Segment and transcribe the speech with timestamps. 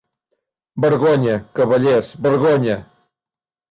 [0.85, 2.85] Vergonya, cavallers, vergonya!